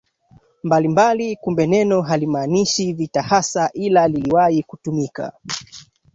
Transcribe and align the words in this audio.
mbalimbali 0.63 1.35
Kumbe 1.35 1.67
neno 1.67 2.01
halimaanishi 2.01 2.93
vita 2.93 3.21
hasa 3.21 3.69
ila 3.73 4.07
liliwahi 4.07 4.63
kutumika 4.63 5.33